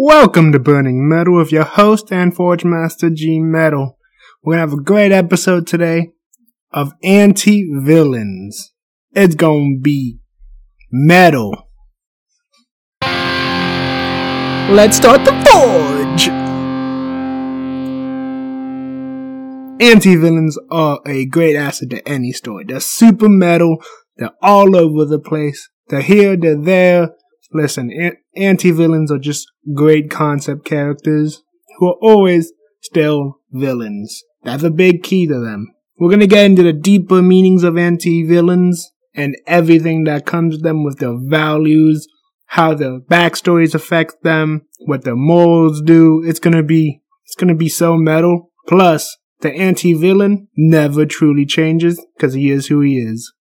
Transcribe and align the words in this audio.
Welcome 0.00 0.52
to 0.52 0.60
Burning 0.60 1.08
Metal 1.08 1.34
with 1.34 1.50
your 1.50 1.64
host 1.64 2.12
and 2.12 2.32
Forge 2.32 2.64
Master 2.64 3.10
G 3.10 3.40
Metal. 3.40 3.98
We're 4.44 4.52
gonna 4.52 4.60
have 4.60 4.78
a 4.78 4.80
great 4.80 5.10
episode 5.10 5.66
today 5.66 6.12
of 6.70 6.92
anti-villains. 7.02 8.74
It's 9.10 9.34
gonna 9.34 9.74
be 9.82 10.20
metal. 10.92 11.66
Let's 14.70 14.96
start 14.96 15.24
the 15.24 15.32
Forge! 15.50 16.28
Anti-villains 19.82 20.56
are 20.70 21.00
a 21.08 21.26
great 21.26 21.56
asset 21.56 21.90
to 21.90 22.08
any 22.08 22.30
story. 22.30 22.66
They're 22.68 22.78
super 22.78 23.28
metal. 23.28 23.82
They're 24.16 24.30
all 24.40 24.76
over 24.76 25.04
the 25.04 25.18
place. 25.18 25.68
They're 25.88 26.02
here, 26.02 26.36
they're 26.36 26.56
there. 26.56 27.10
Listen, 27.52 27.90
anti-villains 28.38 29.10
are 29.10 29.18
just 29.18 29.46
great 29.74 30.10
concept 30.10 30.64
characters 30.64 31.42
who 31.78 31.88
are 31.88 31.96
always 32.00 32.52
still 32.82 33.40
villains. 33.50 34.22
That's 34.42 34.62
a 34.62 34.70
big 34.70 35.02
key 35.02 35.26
to 35.26 35.38
them. 35.38 35.68
We're 35.98 36.10
gonna 36.10 36.26
get 36.26 36.44
into 36.44 36.62
the 36.62 36.72
deeper 36.72 37.22
meanings 37.22 37.64
of 37.64 37.76
anti-villains 37.76 38.90
and 39.14 39.36
everything 39.46 40.04
that 40.04 40.26
comes 40.26 40.56
to 40.56 40.62
them 40.62 40.84
with 40.84 40.98
their 40.98 41.16
values, 41.18 42.06
how 42.46 42.74
their 42.74 43.00
backstories 43.00 43.74
affect 43.74 44.22
them, 44.22 44.62
what 44.86 45.04
their 45.04 45.16
morals 45.16 45.82
do. 45.82 46.22
It's 46.24 46.38
gonna 46.38 46.62
be, 46.62 47.02
it's 47.26 47.34
gonna 47.34 47.56
be 47.56 47.68
so 47.68 47.96
metal. 47.96 48.50
Plus, 48.68 49.16
the 49.40 49.52
anti-villain 49.52 50.48
never 50.56 51.06
truly 51.06 51.46
changes 51.46 52.04
because 52.16 52.34
he 52.34 52.50
is 52.50 52.66
who 52.66 52.80
he 52.80 52.98
is. 52.98 53.32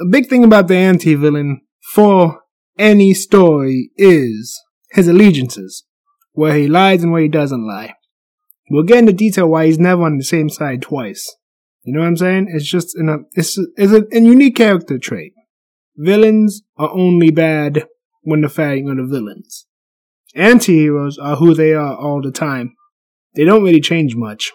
A 0.00 0.06
big 0.06 0.26
thing 0.26 0.44
about 0.44 0.68
the 0.68 0.76
anti-villain 0.76 1.60
for 1.92 2.40
any 2.78 3.14
story 3.14 3.90
is 3.96 4.62
his 4.90 5.08
allegiances, 5.08 5.84
where 6.32 6.54
he 6.54 6.66
lies 6.68 7.02
and 7.02 7.12
where 7.12 7.22
he 7.22 7.28
doesn't 7.28 7.66
lie. 7.66 7.94
We'll 8.70 8.82
get 8.82 8.98
into 8.98 9.12
detail 9.12 9.48
why 9.48 9.66
he's 9.66 9.78
never 9.78 10.02
on 10.02 10.18
the 10.18 10.24
same 10.24 10.48
side 10.48 10.82
twice. 10.82 11.36
You 11.84 11.92
know 11.92 12.00
what 12.00 12.08
I'm 12.08 12.16
saying? 12.16 12.48
It's 12.50 12.68
just 12.68 12.96
a, 12.96 13.18
it's, 13.34 13.56
it's 13.76 13.92
a, 13.92 14.04
a 14.12 14.20
unique 14.20 14.56
character 14.56 14.98
trait. 14.98 15.32
Villains 15.96 16.62
are 16.76 16.90
only 16.92 17.30
bad 17.30 17.86
when 18.22 18.40
they're 18.40 18.50
fighting 18.50 18.90
other 18.90 19.06
villains. 19.06 19.66
Anti-heroes 20.34 21.16
are 21.16 21.36
who 21.36 21.54
they 21.54 21.72
are 21.72 21.96
all 21.96 22.20
the 22.20 22.32
time. 22.32 22.74
They 23.34 23.44
don't 23.44 23.62
really 23.62 23.80
change 23.80 24.16
much. 24.16 24.50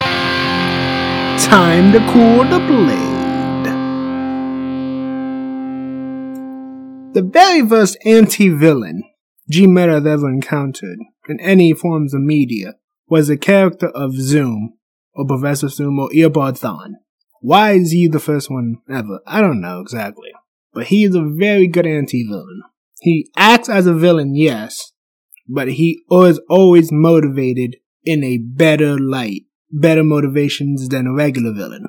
Time 0.00 1.92
to 1.92 1.98
cool 2.12 2.44
the 2.44 2.58
blade. 2.66 3.19
The 7.12 7.22
very 7.22 7.68
first 7.68 7.98
anti-villain 8.04 9.02
G 9.50 9.66
Metal 9.66 9.96
has 9.96 10.06
ever 10.06 10.28
encountered 10.28 10.98
in 11.28 11.40
any 11.40 11.72
forms 11.72 12.14
of 12.14 12.20
media 12.20 12.74
was 13.08 13.26
the 13.26 13.36
character 13.36 13.88
of 13.88 14.14
Zoom, 14.14 14.74
or 15.12 15.26
Professor 15.26 15.68
Zoom, 15.68 15.98
or 15.98 16.08
Eobard 16.10 16.60
Thawne. 16.60 16.94
Why 17.40 17.72
is 17.72 17.90
he 17.90 18.06
the 18.06 18.20
first 18.20 18.48
one 18.48 18.76
ever? 18.88 19.18
I 19.26 19.40
don't 19.40 19.60
know 19.60 19.80
exactly. 19.80 20.30
But 20.72 20.86
he 20.86 21.02
is 21.02 21.16
a 21.16 21.24
very 21.24 21.66
good 21.66 21.84
anti-villain. 21.84 22.62
He 23.00 23.28
acts 23.36 23.68
as 23.68 23.86
a 23.86 23.94
villain, 23.94 24.36
yes, 24.36 24.92
but 25.48 25.66
he 25.72 26.04
is 26.12 26.40
always 26.48 26.92
motivated 26.92 27.78
in 28.04 28.22
a 28.22 28.38
better 28.38 29.00
light, 29.00 29.46
better 29.72 30.04
motivations 30.04 30.88
than 30.88 31.08
a 31.08 31.12
regular 31.12 31.52
villain. 31.52 31.86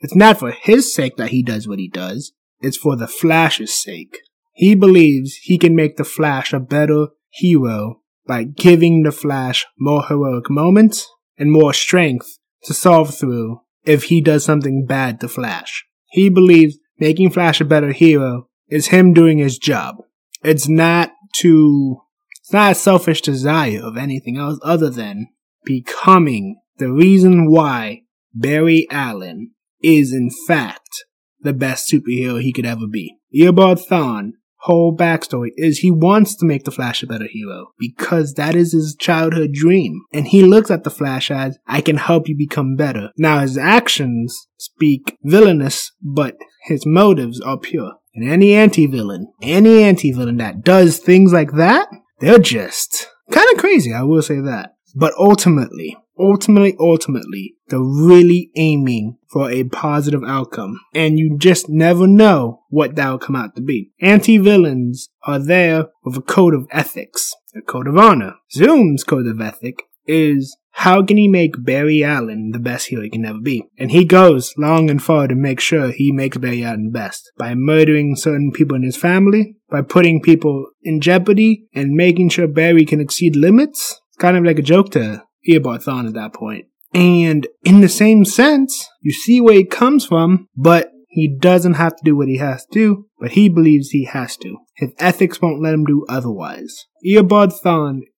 It's 0.00 0.14
not 0.14 0.38
for 0.38 0.50
his 0.50 0.94
sake 0.94 1.16
that 1.18 1.28
he 1.28 1.42
does 1.42 1.68
what 1.68 1.78
he 1.78 1.88
does, 1.88 2.32
it's 2.60 2.78
for 2.78 2.96
the 2.96 3.06
Flash's 3.06 3.74
sake. 3.74 4.16
He 4.52 4.74
believes 4.74 5.36
he 5.42 5.58
can 5.58 5.74
make 5.74 5.96
the 5.96 6.04
Flash 6.04 6.52
a 6.52 6.60
better 6.60 7.08
hero 7.30 8.00
by 8.26 8.44
giving 8.44 9.02
the 9.02 9.12
Flash 9.12 9.66
more 9.78 10.04
heroic 10.04 10.50
moments 10.50 11.08
and 11.38 11.50
more 11.50 11.72
strength 11.72 12.38
to 12.64 12.74
solve 12.74 13.14
through 13.14 13.60
if 13.84 14.04
he 14.04 14.20
does 14.20 14.44
something 14.44 14.86
bad 14.86 15.20
to 15.20 15.28
Flash. 15.28 15.84
He 16.10 16.28
believes 16.28 16.78
making 16.98 17.30
Flash 17.30 17.60
a 17.60 17.64
better 17.64 17.92
hero 17.92 18.48
is 18.68 18.88
him 18.88 19.12
doing 19.12 19.38
his 19.38 19.58
job. 19.58 19.96
It's 20.42 20.68
not 20.68 21.12
to, 21.36 21.96
it's 22.40 22.52
not 22.52 22.72
a 22.72 22.76
selfish 22.76 23.22
desire 23.22 23.80
of 23.82 23.96
anything 23.96 24.36
else 24.36 24.58
other 24.62 24.90
than 24.90 25.28
becoming 25.64 26.60
the 26.78 26.92
reason 26.92 27.50
why 27.50 28.02
Barry 28.34 28.86
Allen 28.90 29.52
is 29.82 30.12
in 30.12 30.30
fact 30.46 31.04
the 31.40 31.52
best 31.52 31.90
superhero 31.90 32.40
he 32.40 32.52
could 32.52 32.66
ever 32.66 32.86
be. 32.86 33.18
Eobard 33.34 33.84
Thawne 33.86 34.32
whole 34.62 34.96
backstory 34.96 35.48
is 35.56 35.78
he 35.78 35.90
wants 35.90 36.36
to 36.36 36.46
make 36.46 36.64
the 36.64 36.70
Flash 36.70 37.02
a 37.02 37.06
better 37.06 37.26
hero 37.28 37.72
because 37.78 38.34
that 38.34 38.54
is 38.54 38.72
his 38.72 38.96
childhood 38.98 39.52
dream. 39.52 40.02
And 40.12 40.28
he 40.28 40.42
looks 40.42 40.70
at 40.70 40.84
the 40.84 40.90
Flash 40.90 41.30
as, 41.30 41.58
I 41.66 41.80
can 41.80 41.96
help 41.96 42.28
you 42.28 42.36
become 42.36 42.76
better. 42.76 43.10
Now 43.18 43.40
his 43.40 43.58
actions 43.58 44.48
speak 44.58 45.18
villainous, 45.22 45.92
but 46.00 46.36
his 46.64 46.86
motives 46.86 47.40
are 47.40 47.58
pure. 47.58 47.94
And 48.14 48.28
any 48.28 48.54
anti-villain, 48.54 49.32
any 49.42 49.82
anti-villain 49.82 50.36
that 50.36 50.62
does 50.62 50.98
things 50.98 51.32
like 51.32 51.52
that, 51.52 51.88
they're 52.20 52.38
just 52.38 53.08
kind 53.30 53.48
of 53.52 53.58
crazy, 53.58 53.92
I 53.92 54.02
will 54.02 54.22
say 54.22 54.40
that. 54.40 54.74
But 54.94 55.14
ultimately, 55.18 55.96
ultimately, 56.18 56.76
ultimately, 56.78 57.54
they're 57.68 57.80
really 57.80 58.50
aiming 58.56 59.18
for 59.30 59.50
a 59.50 59.64
positive 59.64 60.22
outcome. 60.26 60.78
And 60.94 61.18
you 61.18 61.36
just 61.38 61.68
never 61.68 62.06
know 62.06 62.62
what 62.68 62.96
that'll 62.96 63.18
come 63.18 63.36
out 63.36 63.56
to 63.56 63.62
be. 63.62 63.90
Anti-villains 64.00 65.08
are 65.24 65.38
there 65.38 65.86
with 66.04 66.16
a 66.16 66.22
code 66.22 66.54
of 66.54 66.66
ethics, 66.70 67.34
a 67.56 67.62
code 67.62 67.88
of 67.88 67.96
honor. 67.96 68.34
Zoom's 68.52 69.04
code 69.04 69.26
of 69.26 69.40
ethic 69.40 69.82
is 70.06 70.56
how 70.76 71.04
can 71.04 71.16
he 71.16 71.28
make 71.28 71.64
Barry 71.64 72.02
Allen 72.02 72.50
the 72.52 72.58
best 72.58 72.88
hero 72.88 73.02
he 73.02 73.10
can 73.10 73.24
ever 73.24 73.38
be? 73.40 73.62
And 73.78 73.90
he 73.90 74.04
goes 74.04 74.54
long 74.56 74.90
and 74.90 75.02
far 75.02 75.28
to 75.28 75.34
make 75.34 75.60
sure 75.60 75.90
he 75.90 76.12
makes 76.12 76.38
Barry 76.38 76.64
Allen 76.64 76.90
best 76.90 77.30
by 77.38 77.54
murdering 77.54 78.16
certain 78.16 78.50
people 78.52 78.76
in 78.76 78.82
his 78.82 78.96
family, 78.96 79.56
by 79.70 79.82
putting 79.82 80.22
people 80.22 80.66
in 80.82 81.00
jeopardy, 81.00 81.66
and 81.74 81.90
making 81.90 82.30
sure 82.30 82.48
Barry 82.48 82.84
can 82.84 83.00
exceed 83.00 83.36
limits. 83.36 84.00
It's 84.08 84.16
kind 84.18 84.36
of 84.36 84.44
like 84.44 84.58
a 84.58 84.62
joke 84.62 84.90
to 84.92 85.22
Eobard 85.48 86.06
at 86.06 86.14
that 86.14 86.34
point. 86.34 86.66
And 86.94 87.46
in 87.64 87.80
the 87.80 87.88
same 87.88 88.24
sense, 88.24 88.88
you 89.00 89.12
see 89.12 89.40
where 89.40 89.54
he 89.54 89.64
comes 89.64 90.04
from, 90.04 90.48
but 90.56 90.92
he 91.08 91.28
doesn't 91.28 91.74
have 91.74 91.96
to 91.96 92.04
do 92.04 92.16
what 92.16 92.28
he 92.28 92.38
has 92.38 92.66
to 92.72 93.06
but 93.22 93.30
he 93.30 93.48
believes 93.48 93.90
he 93.90 94.04
has 94.04 94.36
to. 94.38 94.58
His 94.74 94.90
ethics 94.98 95.40
won't 95.40 95.62
let 95.62 95.74
him 95.74 95.84
do 95.84 96.04
otherwise. 96.08 96.86
Eobard 97.06 97.52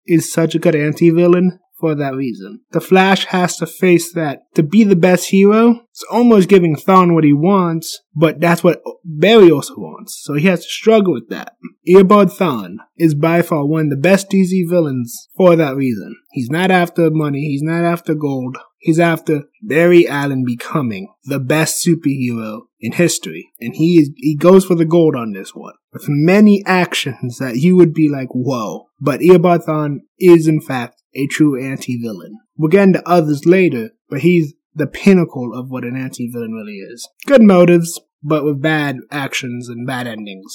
is 0.06 0.32
such 0.32 0.54
a 0.54 0.58
good 0.58 0.74
anti-villain 0.74 1.60
for 1.84 1.95
that 1.95 2.15
reason. 2.15 2.61
The 2.71 2.81
Flash 2.81 3.27
has 3.27 3.59
to 3.59 3.67
face 3.67 4.11
that. 4.15 4.45
To 4.55 4.62
be 4.62 4.84
the 4.84 4.97
best 4.97 5.28
hero, 5.28 5.81
it's 5.91 6.03
almost 6.11 6.49
giving 6.49 6.77
Thawne 6.77 7.12
what 7.12 7.25
he 7.25 7.34
wants, 7.34 8.01
but 8.15 8.41
that's 8.41 8.65
what 8.65 8.81
Barry 9.04 9.51
also 9.51 9.75
wants, 9.77 10.19
so 10.22 10.33
he 10.33 10.47
has 10.47 10.65
to 10.65 10.71
struggle 10.71 11.13
with 11.13 11.28
that. 11.28 11.57
Eobard 11.86 12.34
Thawne 12.34 12.77
is 12.97 13.15
by 13.15 13.42
far 13.42 13.66
one 13.66 13.83
of 13.83 13.91
the 13.91 13.97
best 13.97 14.31
DC 14.31 14.66
villains 14.66 15.28
for 15.36 15.57
that 15.57 15.77
reason. 15.77 16.16
He's 16.31 16.48
not 16.48 16.71
after 16.71 17.10
money, 17.10 17.41
he's 17.41 17.63
not 17.63 17.84
after 17.84 18.15
gold, 18.15 18.57
he's 18.78 18.98
after 18.98 19.42
Barry 19.63 20.09
Allen 20.09 20.42
becoming 20.47 21.13
the 21.25 21.39
best 21.39 21.87
superhero 21.87 22.63
in 22.80 22.92
history. 22.92 23.51
And 23.60 23.77
he 23.77 23.98
is, 23.98 24.10
he 24.16 24.37
goes 24.37 24.65
for 24.65 24.75
the 24.75 24.87
gold 24.87 25.16
on 25.16 25.33
this 25.33 25.54
one. 25.54 25.75
With 25.92 26.07
many 26.09 26.63
actions 26.65 27.37
that 27.39 27.57
you 27.57 27.77
would 27.77 27.92
be 27.92 28.09
like, 28.09 28.28
whoa. 28.30 28.87
But 29.01 29.21
Eobard 29.21 29.66
Thawne 29.66 29.98
is 30.19 30.48
in 30.48 30.60
fact 30.60 31.03
a 31.15 31.27
true 31.27 31.63
anti-villain. 31.63 32.39
We'll 32.57 32.71
get 32.71 32.83
into 32.84 33.09
others 33.09 33.47
later, 33.47 33.91
but 34.09 34.21
he's 34.21 34.55
the 34.75 34.87
pinnacle 34.87 35.53
of 35.55 35.71
what 35.71 35.84
an 35.84 35.97
anti-villain 35.97 36.53
really 36.53 36.78
is. 36.78 37.09
Good 37.27 37.43
motives, 37.43 38.01
but 38.22 38.45
with 38.45 38.61
bad 38.61 38.99
actions 39.11 39.69
and 39.69 39.87
bad 39.87 40.07
endings. 40.07 40.55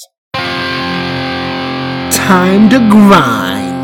Time 2.12 2.68
to 2.70 2.78
grind. 2.90 3.80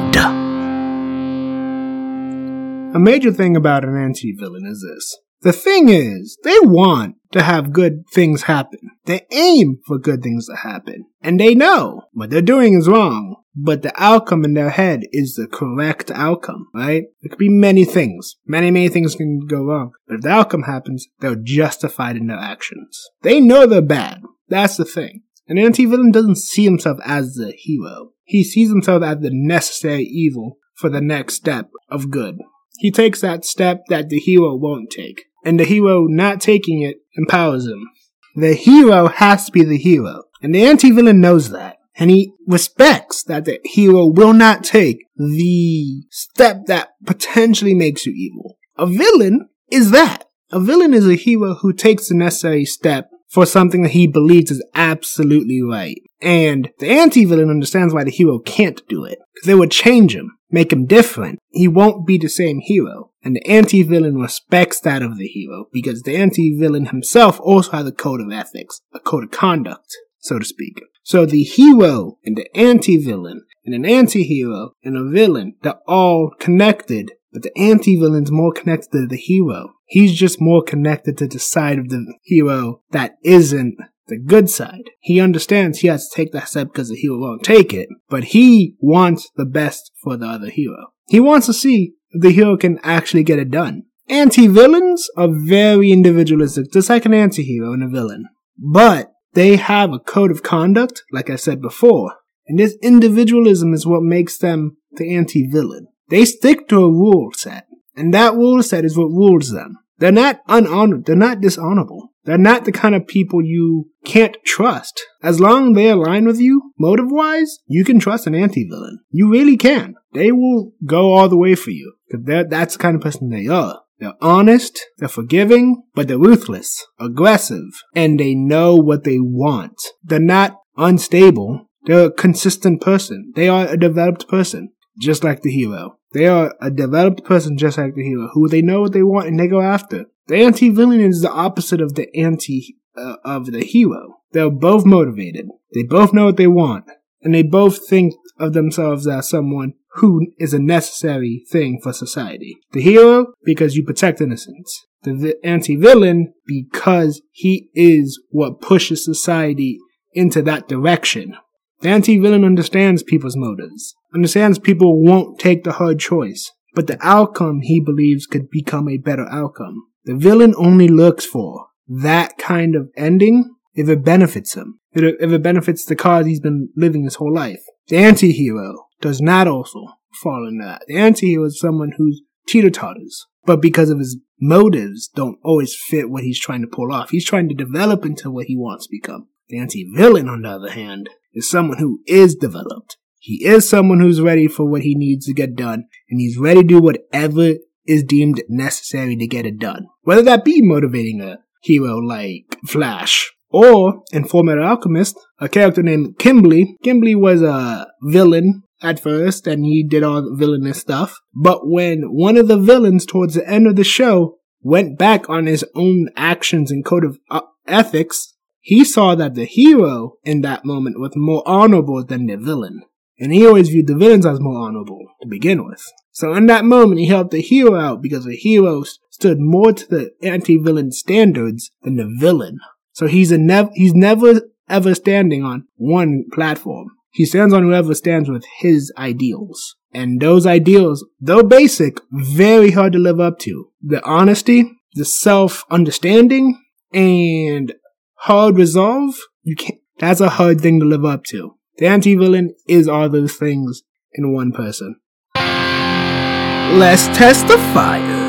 A 2.95 2.99
major 2.99 3.33
thing 3.33 3.57
about 3.57 3.85
an 3.85 3.97
anti-villain 3.97 4.65
is 4.67 4.83
this. 4.89 5.19
The 5.43 5.53
thing 5.53 5.89
is, 5.89 6.39
they 6.43 6.59
want 6.63 7.17
to 7.33 7.43
have 7.43 7.73
good 7.73 8.05
things 8.13 8.43
happen. 8.43 8.79
They 9.05 9.27
aim 9.33 9.81
for 9.87 9.99
good 9.99 10.23
things 10.23 10.47
to 10.47 10.57
happen. 10.57 11.05
And 11.23 11.39
they 11.39 11.55
know 11.55 12.03
what 12.13 12.31
they're 12.31 12.43
doing 12.43 12.75
is 12.75 12.89
wrong 12.89 13.37
but 13.57 13.81
the 13.81 13.93
outcome 13.97 14.45
in 14.45 14.53
their 14.53 14.69
head 14.69 15.05
is 15.13 15.35
the 15.35 15.47
correct 15.47 16.11
outcome, 16.11 16.69
right? 16.75 17.05
It 17.23 17.31
could 17.31 17.39
be 17.39 17.49
many 17.49 17.87
things. 17.87 18.37
Many, 18.47 18.71
many 18.71 18.91
things 18.91 19.15
can 19.15 19.47
go 19.47 19.65
wrong. 19.65 19.93
But 20.07 20.17
if 20.17 20.21
the 20.21 20.29
outcome 20.29 20.65
happens, 20.65 21.09
they're 21.21 21.37
justified 21.37 22.17
in 22.17 22.27
their 22.27 22.39
actions. 22.39 23.09
They 23.23 23.41
know 23.41 23.67
they're 23.67 23.81
bad. 23.81 24.21
That's 24.49 24.77
the 24.77 24.85
thing. 24.85 25.23
An 25.49 25.59
anti-villain 25.59 26.13
doesn't 26.13 26.37
see 26.37 26.65
himself 26.65 26.99
as 27.05 27.35
the 27.35 27.55
hero. 27.57 28.11
He 28.25 28.45
sees 28.45 28.69
himself 28.69 29.03
as 29.03 29.21
the 29.21 29.31
necessary 29.33 30.03
evil 30.03 30.59
for 30.75 30.91
the 30.91 31.01
next 31.01 31.35
step 31.35 31.71
of 31.89 32.11
good. 32.11 32.39
He 32.79 32.91
takes 32.91 33.21
that 33.21 33.45
step 33.45 33.85
that 33.89 34.09
the 34.09 34.19
hero 34.19 34.55
won't 34.55 34.91
take. 34.91 35.25
And 35.45 35.61
the 35.61 35.65
hero 35.65 36.07
not 36.07 36.41
taking 36.41 36.83
it 36.83 36.97
empowers 37.17 37.67
him. 37.67 37.89
The 38.35 38.55
hero 38.55 39.09
has 39.09 39.47
to 39.47 39.53
be 39.53 39.65
the 39.65 39.79
hero. 39.79 40.25
And 40.43 40.55
the 40.55 40.65
anti-villain 40.65 41.21
knows 41.21 41.51
that. 41.51 41.79
and 41.99 42.11
he 42.11 42.33
respects 42.47 43.23
that 43.25 43.45
the 43.45 43.59
hero 43.65 44.07
will 44.07 44.33
not 44.33 44.63
take 44.63 44.99
the 45.17 46.03
step 46.11 46.67
that 46.67 46.91
potentially 47.05 47.75
makes 47.75 48.05
you 48.07 48.13
evil. 48.15 48.59
A 48.77 48.87
villain 48.87 49.49
is 49.71 49.91
that. 49.93 50.25
A 50.53 50.61
villain 50.61 50.95
is 50.95 51.09
a 51.09 51.15
hero 51.15 51.55
who 51.55 51.73
takes 51.73 52.09
the 52.09 52.15
necessary 52.15 52.65
step 52.65 53.11
for 53.29 53.47
something 53.47 53.83
that 53.83 53.93
he 53.93 54.07
believes 54.07 54.51
is 54.51 54.65
absolutely 54.75 55.61
right. 55.63 56.01
And 56.21 56.71
the 56.79 56.89
anti-villain 56.89 57.51
understands 57.51 57.93
why 57.93 58.05
the 58.05 58.11
hero 58.11 58.39
can't 58.39 58.81
do 58.89 59.05
it. 59.05 59.19
Because 59.35 59.47
they 59.47 59.55
would 59.55 59.71
change 59.71 60.15
him, 60.15 60.36
make 60.51 60.73
him 60.73 60.87
different. 60.87 61.39
He 61.49 61.69
won't 61.69 62.07
be 62.07 62.19
the 62.19 62.29
same 62.29 62.61
hero. 62.61 63.11
And 63.23 63.37
the 63.37 63.47
anti-villain 63.47 64.17
respects 64.17 64.81
that 64.81 65.03
of 65.03 65.19
the 65.19 65.27
hero 65.27 65.67
because 65.73 66.03
the 66.03 66.17
anti-villain 66.17 66.87
himself 66.87 67.41
also 67.41 67.73
has 67.73 67.87
a 67.87 67.93
code 67.93 68.21
of 68.21 68.33
ethics, 68.33 68.81
a 68.95 69.01
code 69.01 69.25
of 69.25 69.31
conduct, 69.31 69.97
so 70.19 70.39
to 70.39 70.45
speak. 70.45 70.81
So 71.03 71.27
the 71.27 71.43
hero 71.43 72.19
and 72.25 72.37
the 72.37 72.49
anti-villain 72.57 73.43
and 73.65 73.75
an 73.75 73.85
anti-hero 73.85 74.73
and 74.85 74.97
a 74.97 75.11
villain, 75.11 75.57
they're 75.63 75.81
all 75.89 76.33
connected 76.39 77.11
but 77.37 77.43
the 77.43 77.59
anti-villain's 77.59 78.33
more 78.33 78.51
connected 78.51 78.93
to 78.93 79.07
the 79.07 79.19
hero. 79.19 79.75
He's 79.85 80.15
just 80.15 80.41
more 80.41 80.63
connected 80.63 81.19
to 81.19 81.27
the 81.27 81.39
side 81.39 81.79
of 81.79 81.91
the 81.91 82.15
hero 82.23 82.81
that 82.93 83.17
isn't 83.23 83.77
the 84.09 84.19
good 84.19 84.49
side. 84.49 84.91
He 85.01 85.21
understands 85.21 85.79
he 85.79 85.89
has 85.89 86.09
to 86.09 86.17
take 86.17 86.33
that 86.33 86.49
step 86.49 86.69
because 86.69 86.89
the 86.89 86.97
hero 86.97 87.19
won't 87.19 87.43
take 87.43 87.73
it, 87.73 87.89
but 88.09 88.25
he 88.25 88.77
wants 88.81 89.31
the 89.37 89.47
best 89.47 89.91
for 90.03 90.17
the 90.17 90.27
other 90.27 90.51
hero. 90.51 90.93
He 91.09 91.21
wants 91.21 91.47
to 91.47 91.53
see 91.53 91.95
if 92.11 92.23
the 92.23 92.31
hero 92.31 92.57
can 92.57 92.79
actually 92.83 93.25
get 93.25 93.39
it 93.39 93.51
done. 93.51 93.85
Anti-villains 94.09 95.09
are 95.17 95.29
very 95.31 95.91
individualistic, 95.91 96.73
just 96.73 96.89
like 96.89 97.05
an 97.05 97.15
anti-hero 97.15 97.73
and 97.73 97.83
a 97.83 97.89
villain. 97.89 98.27
But 98.57 99.13
they 99.33 99.57
have 99.57 99.93
a 99.93 99.99
code 99.99 100.31
of 100.31 100.43
conduct, 100.43 101.03
like 101.13 101.29
I 101.29 101.37
said 101.37 101.61
before, 101.61 102.15
and 102.47 102.59
this 102.59 102.77
individualism 102.83 103.75
is 103.75 103.87
what 103.87 104.03
makes 104.03 104.39
them 104.39 104.77
the 104.93 105.15
anti-villain. 105.15 105.89
They 106.09 106.25
stick 106.25 106.69
to 106.69 106.85
a 106.85 106.91
rule 106.91 107.33
set, 107.35 107.67
and 107.97 108.15
that 108.15 108.35
rule 108.35 108.63
set 108.63 108.85
is 108.85 108.97
what 108.97 109.11
rules 109.11 109.51
them. 109.51 109.77
They're 109.99 110.13
not 110.13 110.41
unhonored. 110.47 111.07
They're 111.07 111.17
not 111.17 111.41
dishonorable. 111.41 112.13
They're 112.27 112.37
not 112.37 112.65
the 112.65 112.73
kind 112.73 112.95
of 112.95 113.07
people 113.07 113.43
you 113.43 113.91
can't 114.05 114.37
trust. 114.45 115.01
As 115.23 115.41
long 115.41 115.71
as 115.71 115.77
they 115.77 115.89
align 115.89 116.27
with 116.27 116.41
you, 116.41 116.73
motive 116.79 117.07
wise, 117.09 117.61
you 117.67 117.85
can 117.85 117.99
trust 118.01 118.27
an 118.27 118.35
anti-villain. 118.35 118.99
You 119.11 119.31
really 119.31 119.57
can. 119.57 119.95
They 120.13 120.33
will 120.33 120.73
go 120.85 121.15
all 121.15 121.29
the 121.29 121.39
way 121.39 121.55
for 121.55 121.71
you. 121.71 121.95
Cause 122.11 122.21
that's 122.49 122.77
the 122.77 122.83
kind 122.83 122.97
of 122.97 123.03
person 123.03 123.31
they 123.31 123.47
are. 123.47 123.81
They're 123.99 124.13
honest, 124.21 124.79
they're 124.99 125.09
forgiving, 125.09 125.85
but 125.95 126.07
they're 126.07 126.19
ruthless, 126.19 126.85
aggressive, 127.01 127.83
and 127.95 128.21
they 128.21 128.35
know 128.35 128.75
what 128.75 129.05
they 129.05 129.19
want. 129.19 129.81
They're 130.05 130.21
not 130.21 130.59
unstable. 130.77 131.71
They're 131.85 132.07
a 132.07 132.13
consistent 132.13 132.83
person. 132.83 133.33
They 133.35 133.49
are 133.49 133.67
a 133.67 133.79
developed 133.79 134.29
person 134.29 134.73
just 134.99 135.25
like 135.25 135.43
the 135.43 135.51
hero. 135.51 135.99
They 136.17 136.29
are 136.29 136.55
a 136.63 136.71
developed 136.71 137.25
person 137.25 137.59
just 137.59 137.77
like 137.77 137.95
the 137.95 138.03
hero, 138.03 138.31
who 138.33 138.49
they 138.49 138.63
know 138.63 138.81
what 138.81 138.95
they 138.95 139.03
want 139.03 139.29
and 139.29 139.39
they 139.39 139.49
go 139.49 139.61
after. 139.61 140.07
The 140.29 140.37
anti-villain 140.37 141.01
is 141.01 141.21
the 141.21 141.31
opposite 141.31 141.83
of 141.83 141.95
the 141.95 142.09
anti 142.17 142.79
uh, 142.97 143.17
of 143.23 143.53
the 143.53 143.63
hero. 143.63 144.15
They're 144.33 144.49
both 144.51 144.87
motivated. 144.87 145.47
They 145.75 145.83
both 145.83 146.15
know 146.15 146.25
what 146.25 146.39
they 146.39 146.47
want, 146.47 146.87
and 147.21 147.35
they 147.35 147.43
both 147.43 147.87
think 147.87 148.15
of 148.39 148.55
themselves 148.55 149.07
as 149.07 149.29
someone 149.29 149.75
who 149.97 150.33
is 150.39 150.55
a 150.55 150.59
necessary 150.59 151.45
thing 151.51 151.81
for 151.83 151.93
society. 151.93 152.57
The 152.73 152.81
hero 152.81 153.35
because 153.45 153.77
you 153.77 153.85
protect 153.85 154.23
innocence. 154.23 154.87
The 155.03 155.15
vi- 155.15 155.35
anti-villain 155.45 156.33
because 156.47 157.21
he 157.31 157.69
is 157.75 158.19
what 158.31 158.63
pushes 158.63 159.05
society 159.05 159.77
into 160.15 160.41
that 160.43 160.67
direction. 160.67 161.37
The 161.83 161.91
anti-villain 161.91 162.43
understands 162.43 163.03
people's 163.03 163.37
motives 163.37 163.95
understands 164.17 164.59
people 164.59 165.03
won't 165.03 165.39
take 165.39 165.63
the 165.63 165.73
hard 165.73 166.01
choice, 166.01 166.51
but 166.75 166.87
the 166.87 166.99
outcome 167.01 167.61
he 167.63 167.81
believes 167.81 168.27
could 168.27 168.51
become 168.51 168.89
a 168.89 168.97
better 168.97 169.27
outcome. 169.31 169.87
The 170.05 170.17
villain 170.17 170.55
only 170.57 170.89
looks 170.89 171.25
for 171.25 171.67
that 171.89 172.39
kind 172.39 172.75
of 172.75 172.89
ending 172.97 173.55
if 173.75 173.89
it 173.89 174.05
benefits 174.05 174.55
him, 174.55 174.81
if 174.93 175.33
it 175.33 175.43
benefits 175.43 175.85
the 175.85 175.95
cause 175.95 176.27
he's 176.27 176.41
been 176.41 176.71
living 176.77 177.05
his 177.05 177.17
whole 177.17 177.33
life. 177.33 177.63
The 177.89 177.99
anti-hero 177.99 178.87
does 179.01 179.21
not 179.21 179.47
also 179.47 179.85
fall 180.23 180.49
into 180.49 180.65
that. 180.65 180.83
The 180.89 180.97
anti-hero 180.97 181.45
is 181.45 181.61
someone 181.61 181.93
who's 181.97 182.23
teeter-totters, 182.49 183.27
but 183.45 183.61
because 183.61 183.91
of 183.91 183.99
his 183.99 184.19
motives 184.41 185.09
don't 185.15 185.39
always 185.45 185.77
fit 185.89 186.11
what 186.11 186.25
he's 186.25 186.41
trying 186.41 186.63
to 186.63 186.67
pull 186.67 186.93
off. 186.93 187.11
He's 187.11 187.27
trying 187.27 187.49
to 187.49 187.55
develop 187.55 188.05
into 188.05 188.31
what 188.31 188.47
he 188.47 188.57
wants 188.57 188.87
to 188.87 188.91
become. 188.91 189.29
The 189.49 189.59
anti-villain, 189.59 190.29
on 190.29 190.43
the 190.43 190.51
other 190.51 190.71
hand, 190.71 191.11
is 191.33 191.49
someone 191.49 191.79
who 191.79 192.01
is 192.07 192.35
developed 192.35 192.97
he 193.27 193.45
is 193.45 193.69
someone 193.69 193.99
who's 193.99 194.21
ready 194.21 194.47
for 194.47 194.65
what 194.65 194.83
he 194.83 194.95
needs 194.95 195.27
to 195.27 195.35
get 195.35 195.57
done, 195.57 195.89
and 196.09 196.21
he's 196.21 196.39
ready 196.39 196.61
to 196.61 196.69
do 196.69 196.81
whatever 196.81 197.55
is 197.85 198.05
deemed 198.05 198.41
necessary 198.49 199.17
to 199.17 199.27
get 199.27 199.45
it 199.45 199.59
done. 199.59 199.89
Whether 200.03 200.23
that 200.23 200.45
be 200.45 200.63
motivating 200.63 201.21
a 201.21 201.39
hero 201.61 201.97
like 201.97 202.57
Flash, 202.69 203.33
or 203.49 204.05
in 204.13 204.23
Fullmetal 204.23 204.65
Alchemist, 204.65 205.19
a 205.41 205.49
character 205.49 205.83
named 205.83 206.19
Kimblee. 206.19 206.77
Kimblee 206.85 207.19
was 207.19 207.43
a 207.43 207.89
villain 208.01 208.63
at 208.81 209.01
first, 209.01 209.49
and 209.49 209.65
he 209.65 209.83
did 209.83 210.05
all 210.05 210.37
villainous 210.37 210.79
stuff. 210.79 211.19
But 211.35 211.69
when 211.69 212.03
one 212.03 212.37
of 212.37 212.47
the 212.47 212.59
villains 212.59 213.05
towards 213.05 213.35
the 213.35 213.49
end 213.49 213.67
of 213.67 213.75
the 213.75 213.83
show 213.83 214.37
went 214.61 215.01
back 215.01 215.29
on 215.29 215.47
his 215.47 215.65
own 215.75 216.11
actions 216.15 216.71
and 216.71 216.85
code 216.85 217.05
of 217.05 217.19
uh, 217.29 217.41
ethics, 217.67 218.35
he 218.61 218.85
saw 218.85 219.17
that 219.17 219.35
the 219.35 219.47
hero 219.47 220.13
in 220.23 220.43
that 220.43 220.65
moment 220.65 221.01
was 221.01 221.15
more 221.17 221.43
honorable 221.45 222.05
than 222.05 222.27
the 222.27 222.37
villain. 222.37 222.83
And 223.19 223.33
he 223.33 223.47
always 223.47 223.69
viewed 223.69 223.87
the 223.87 223.97
villains 223.97 224.27
as 224.27 224.41
more 224.41 224.59
honorable 224.59 225.05
to 225.23 225.29
begin 225.29 225.67
with. 225.67 225.83
So 226.13 226.35
in 226.35 226.47
that 226.47 226.65
moment, 226.65 227.01
he 227.01 227.07
helped 227.07 227.31
the 227.31 227.41
hero 227.41 227.77
out 227.77 228.03
because 228.03 228.25
the 228.25 228.37
hero 228.37 228.85
stood 229.11 229.39
more 229.41 229.73
to 229.73 229.87
the 229.87 230.11
anti-villain 230.23 230.93
standards 230.93 231.71
than 231.83 231.97
the 231.97 232.13
villain. 232.19 232.59
So 232.93 233.07
he's 233.07 233.33
a 233.33 233.39
nev- 233.39 233.71
he's 233.75 233.95
never 233.95 234.43
ever 234.69 234.95
standing 234.95 235.45
on 235.45 235.67
one 235.77 236.25
platform. 236.33 236.89
He 237.13 237.25
stands 237.25 237.55
on 237.55 237.63
whoever 237.63 237.95
stands 237.95 238.29
with 238.29 238.45
his 238.59 238.93
ideals. 238.99 239.77
And 239.93 240.21
those 240.21 240.47
ideals, 240.47 241.07
though 241.19 241.43
basic, 241.43 241.99
very 242.13 242.73
hard 242.73 242.93
to 242.93 242.99
live 242.99 243.21
up 243.21 243.39
to. 243.41 243.71
The 243.83 244.05
honesty, 244.05 244.71
the 244.93 245.07
self-understanding, 245.07 246.63
and 246.93 247.73
hard 248.15 248.57
resolve, 248.57 249.15
you 249.43 249.57
can't, 249.57 249.81
that's 249.99 250.21
a 250.21 250.29
hard 250.29 250.61
thing 250.61 250.81
to 250.81 250.87
live 250.87 251.05
up 251.05 251.25
to. 251.25 251.56
The 251.79 251.87
anti-villain 251.87 252.55
is 252.67 252.89
all 252.89 253.11
those 253.11 253.35
things 253.35 253.83
in 254.15 254.33
one 254.33 254.51
person. 254.51 254.97
Let's 255.35 257.07
test 257.09 257.47
the 257.49 257.59
fire. 257.75 258.25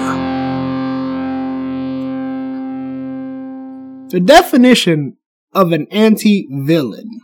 The 4.09 4.19
definition 4.19 5.15
of 5.53 5.71
an 5.71 5.87
anti-villain 5.91 7.21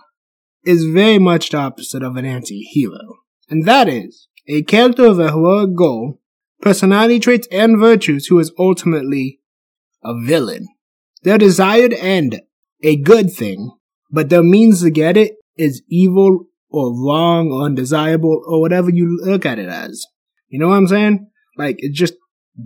is 0.64 0.86
very 0.86 1.20
much 1.20 1.50
the 1.50 1.58
opposite 1.58 2.04
of 2.04 2.16
an 2.16 2.24
anti-hero. 2.24 3.18
And 3.50 3.66
that 3.66 3.90
is, 3.90 4.30
a 4.48 4.64
character 4.64 5.06
of 5.06 5.20
a 5.20 5.32
heroic 5.32 5.76
goal, 5.76 6.22
personality 6.62 7.20
traits 7.20 7.50
and 7.52 7.78
virtues 7.78 8.28
who 8.28 8.40
is 8.40 8.54
ultimately 8.58 9.40
a 10.02 10.14
villain. 10.18 10.70
Their 11.24 11.38
desired 11.38 11.94
end, 11.94 12.42
a 12.82 12.96
good 12.96 13.34
thing, 13.34 13.72
but 14.10 14.30
their 14.30 14.44
means 14.44 14.82
to 14.84 14.90
get 14.90 15.18
it 15.18 15.34
is 15.58 15.84
evil 15.90 16.46
or 16.70 16.92
wrong 17.06 17.52
or 17.52 17.64
undesirable 17.64 18.42
or 18.48 18.60
whatever 18.60 18.90
you 18.90 19.20
look 19.24 19.46
at 19.46 19.60
it 19.60 19.70
as. 19.70 20.06
You 20.48 20.60
know 20.60 20.68
what 20.68 20.78
I'm 20.78 20.88
saying? 20.88 21.28
Like, 21.58 21.78
it 21.80 21.94
just 21.94 22.16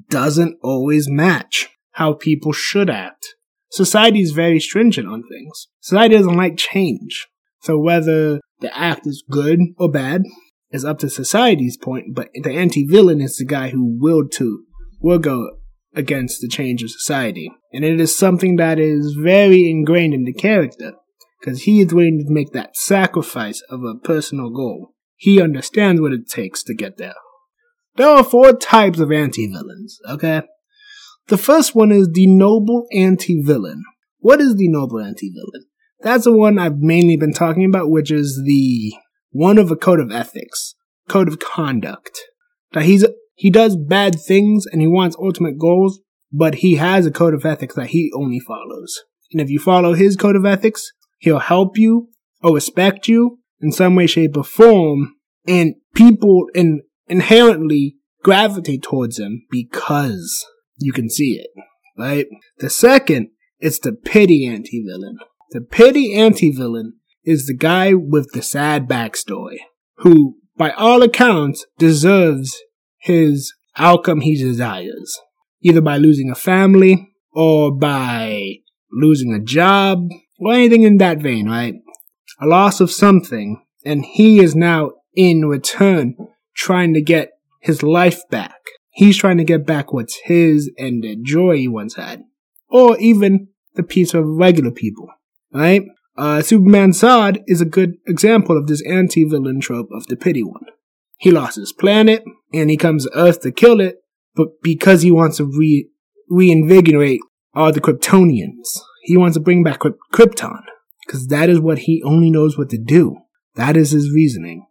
doesn't 0.10 0.58
always 0.62 1.10
match 1.10 1.70
how 1.92 2.14
people 2.14 2.54
should 2.54 2.90
act. 2.90 3.36
Society 3.72 4.22
is 4.22 4.32
very 4.32 4.60
stringent 4.60 5.08
on 5.08 5.24
things. 5.30 5.68
Society 5.82 6.16
doesn't 6.16 6.38
like 6.38 6.58
change. 6.58 7.28
So 7.62 7.78
whether 7.78 8.40
the 8.60 8.78
act 8.78 9.06
is 9.06 9.24
good 9.30 9.60
or 9.78 9.92
bad 9.92 10.24
is 10.72 10.86
up 10.86 11.00
to 11.00 11.10
society's 11.10 11.78
point, 11.78 12.16
but 12.16 12.30
the 12.34 12.52
anti-villain 12.52 13.22
is 13.22 13.38
the 13.38 13.46
guy 13.46 13.70
who 13.70 13.98
will 14.00 14.28
to, 14.30 14.64
will 15.00 15.20
go 15.20 15.50
against 15.94 16.42
the 16.42 16.48
change 16.48 16.84
of 16.84 16.92
society. 16.92 17.52
And 17.74 17.84
it 17.84 18.00
is 18.00 18.18
something 18.18 18.56
that 18.58 18.80
is 18.80 19.18
very 19.20 19.70
ingrained 19.70 20.14
in 20.14 20.24
the 20.24 20.34
character 20.34 20.94
because 21.40 21.64
he 21.64 21.82
is 21.82 21.94
willing 21.94 22.24
to 22.26 22.34
make 22.34 22.52
that 22.52 22.76
sacrifice 22.76 23.62
of 23.70 23.84
a 23.84 23.96
personal 23.96 24.50
goal. 24.50 24.94
He 25.16 25.42
understands 25.42 26.02
what 26.02 26.14
it 26.14 26.30
takes 26.30 26.64
to 26.64 26.76
get 26.76 26.98
there. 26.98 27.16
There 27.96 28.08
are 28.08 28.24
four 28.24 28.54
types 28.54 29.00
of 29.00 29.12
anti-villains, 29.12 30.00
okay? 30.08 30.44
The 31.28 31.38
first 31.38 31.76
one 31.76 31.92
is 31.92 32.10
the 32.14 32.28
noble 32.28 32.86
anti-villain. 32.94 33.84
What 34.20 34.40
is 34.40 34.56
the 34.56 34.70
noble 34.70 35.00
anti-villain? 35.00 35.66
That's 36.00 36.26
the 36.26 36.38
one 36.38 36.60
I've 36.60 36.78
mainly 36.78 37.18
been 37.18 37.34
talking 37.34 37.66
about, 37.66 37.90
which 37.90 38.12
is 38.12 38.42
the 38.46 38.94
one 39.32 39.58
of 39.58 39.72
a 39.72 39.76
code 39.76 40.00
of 40.00 40.12
ethics, 40.12 40.76
code 41.10 41.28
of 41.28 41.40
conduct. 41.40 42.20
That 42.74 42.84
he's, 42.84 43.06
he 43.34 43.50
does 43.50 43.76
bad 43.76 44.16
things 44.20 44.66
and 44.72 44.82
he 44.82 44.88
wants 44.88 45.16
ultimate 45.20 45.58
goals, 45.58 46.00
but 46.32 46.56
he 46.56 46.76
has 46.76 47.06
a 47.06 47.12
code 47.12 47.34
of 47.34 47.46
ethics 47.46 47.76
that 47.76 47.88
he 47.88 48.12
only 48.16 48.40
follows. 48.40 49.04
And 49.32 49.42
if 49.42 49.50
you 49.50 49.60
follow 49.60 49.94
his 49.94 50.16
code 50.16 50.36
of 50.36 50.46
ethics, 50.46 50.92
He'll 51.18 51.40
help 51.40 51.78
you 51.78 52.10
or 52.42 52.54
respect 52.54 53.08
you 53.08 53.40
in 53.60 53.72
some 53.72 53.96
way, 53.96 54.08
shape, 54.08 54.38
or 54.38 54.44
form, 54.44 55.16
and 55.48 55.76
people 55.96 56.48
in, 56.54 56.82
inherently 57.08 57.96
gravitate 58.24 58.84
towards 58.84 59.20
him 59.20 59.46
because 59.50 60.46
you 60.78 60.94
can 60.94 61.10
see 61.10 61.40
it, 61.40 61.50
right? 61.98 62.28
The 62.60 62.70
second, 62.70 63.30
it's 63.60 63.80
the 63.80 63.94
pity 63.94 64.46
anti-villain. 64.46 65.18
The 65.52 65.62
pity 65.62 66.14
anti-villain 66.14 66.94
is 67.24 67.48
the 67.48 67.58
guy 67.58 67.94
with 67.94 68.32
the 68.34 68.42
sad 68.42 68.88
backstory 68.88 69.58
who, 69.98 70.38
by 70.56 70.72
all 70.72 71.02
accounts, 71.02 71.66
deserves 71.78 72.56
his 73.00 73.54
outcome 73.78 74.22
he 74.22 74.36
desires. 74.36 75.18
Either 75.62 75.82
by 75.82 75.98
losing 75.98 76.30
a 76.30 76.36
family 76.36 77.10
or 77.32 77.76
by 77.76 78.58
losing 78.92 79.34
a 79.34 79.40
job 79.40 80.08
or 80.40 80.54
anything 80.54 80.84
in 80.84 80.98
that 80.98 81.20
vein, 81.20 81.48
right? 81.48 81.76
A 82.40 82.46
loss 82.46 82.80
of 82.80 82.92
something. 82.92 83.64
And 83.86 84.06
he 84.06 84.40
is 84.40 84.56
now 84.56 84.92
in 85.16 85.46
return 85.46 86.16
trying 86.56 86.94
to 86.94 87.02
get 87.02 87.32
his 87.62 87.84
life 87.84 88.22
back. 88.30 88.60
He's 88.90 89.18
trying 89.18 89.38
to 89.38 89.44
get 89.44 89.66
back 89.66 89.94
what's 89.94 90.20
his 90.24 90.72
and 90.78 91.04
the 91.04 91.16
joy 91.16 91.58
he 91.58 91.68
once 91.68 91.96
had. 91.96 92.24
Or 92.70 92.98
even 92.98 93.50
the 93.76 93.84
peace 93.84 94.14
of 94.14 94.26
regular 94.26 94.72
people, 94.72 95.08
right? 95.54 95.84
Uh, 96.18 96.42
Superman 96.42 96.92
Zod 96.92 97.44
is 97.46 97.62
a 97.62 97.66
good 97.66 97.94
example 98.08 98.58
of 98.58 98.68
this 98.68 98.82
anti-villain 98.88 99.62
trope 99.62 99.90
of 99.92 100.08
the 100.08 100.16
pity 100.16 100.44
one. 100.44 100.66
He 101.20 101.32
lost 101.32 101.58
his 101.58 101.72
planet, 101.72 102.24
and 102.54 102.70
he 102.70 102.78
comes 102.78 103.06
to 103.06 103.18
Earth 103.18 103.42
to 103.42 103.52
kill 103.52 103.80
it, 103.80 103.98
but 104.36 104.62
because 104.62 105.04
he 105.04 105.12
wants 105.12 105.38
to 105.38 105.46
re- 105.46 105.90
reinvigorate 106.30 107.22
all 107.54 107.72
the 107.72 107.82
Kryptonians, 107.82 108.80
he 109.04 109.18
wants 109.18 109.38
to 109.38 109.42
bring 109.42 109.64
back 109.64 109.80
Krypton, 110.14 110.64
because 111.06 111.28
that 111.28 111.50
is 111.50 111.60
what 111.60 111.80
he 111.80 112.02
only 112.04 112.30
knows 112.30 112.58
what 112.58 112.70
to 112.70 112.78
do. 112.78 113.18
That 113.56 113.78
is 113.78 113.92
his 113.92 114.12
reasoning. 114.12 114.68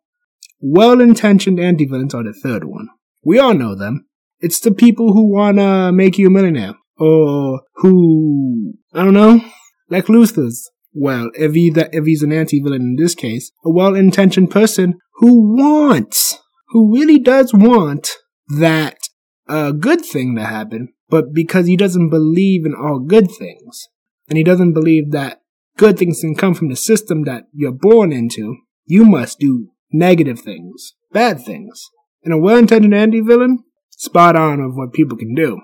Well-intentioned 0.60 1.60
anti-villains 1.60 2.14
are 2.14 2.24
the 2.24 2.32
third 2.32 2.64
one. 2.64 2.88
We 3.24 3.38
all 3.38 3.54
know 3.54 3.74
them. 3.74 4.06
It's 4.40 4.60
the 4.60 4.72
people 4.72 5.12
who 5.12 5.32
wanna 5.32 5.92
make 5.92 6.18
you 6.18 6.28
a 6.28 6.30
millionaire, 6.30 6.74
or 6.98 7.62
who, 7.76 8.74
I 8.92 9.04
don't 9.04 9.14
know, 9.14 9.40
like 9.88 10.06
Luthor's 10.06 10.70
well, 10.98 11.30
if, 11.34 11.52
he, 11.52 11.70
if 11.74 12.06
he's 12.06 12.22
an 12.22 12.32
anti-villain 12.32 12.80
in 12.80 12.96
this 12.96 13.14
case, 13.14 13.52
a 13.64 13.70
well-intentioned 13.70 14.50
person 14.50 14.94
who 15.16 15.54
wants, 15.54 16.38
who 16.68 16.90
really 16.94 17.18
does 17.18 17.52
want 17.52 18.08
that 18.48 18.96
uh, 19.46 19.72
good 19.72 20.02
thing 20.02 20.34
to 20.36 20.44
happen, 20.44 20.94
but 21.10 21.34
because 21.34 21.66
he 21.66 21.76
doesn't 21.76 22.08
believe 22.08 22.64
in 22.64 22.74
all 22.74 22.98
good 22.98 23.30
things, 23.30 23.88
and 24.28 24.36
he 24.36 24.44
doesn't 24.44 24.72
believe 24.72 25.10
that 25.12 25.40
good 25.76 25.98
things 25.98 26.20
can 26.20 26.34
come 26.34 26.54
from 26.54 26.68
the 26.68 26.76
system 26.76 27.24
that 27.24 27.44
you're 27.52 27.72
born 27.72 28.12
into, 28.12 28.56
you 28.84 29.04
must 29.04 29.38
do 29.38 29.68
negative 29.92 30.40
things, 30.40 30.94
bad 31.12 31.40
things. 31.40 31.88
And 32.24 32.34
a 32.34 32.38
well-intentioned 32.38 32.94
anti-villain, 32.94 33.58
spot 33.90 34.36
on 34.36 34.60
of 34.60 34.74
what 34.74 34.92
people 34.92 35.16
can 35.16 35.34
do 35.34 35.60